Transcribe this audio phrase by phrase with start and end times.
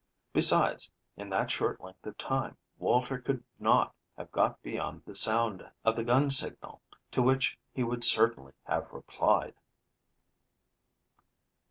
[0.33, 5.63] Besides, in that short length of time, Walter could not have got beyond the sound
[5.85, 6.81] of the gun signal,
[7.11, 9.53] to which he would certainly have replied.